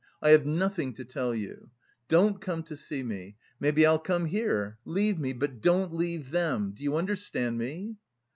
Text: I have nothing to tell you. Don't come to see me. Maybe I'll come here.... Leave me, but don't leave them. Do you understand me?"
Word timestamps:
I 0.19 0.31
have 0.31 0.47
nothing 0.47 0.93
to 0.95 1.05
tell 1.05 1.35
you. 1.35 1.69
Don't 2.07 2.41
come 2.41 2.63
to 2.63 2.75
see 2.75 3.03
me. 3.03 3.35
Maybe 3.59 3.85
I'll 3.85 3.99
come 3.99 4.25
here.... 4.25 4.79
Leave 4.83 5.19
me, 5.19 5.31
but 5.31 5.61
don't 5.61 5.93
leave 5.93 6.31
them. 6.31 6.71
Do 6.71 6.81
you 6.83 6.95
understand 6.95 7.59
me?" 7.59 7.97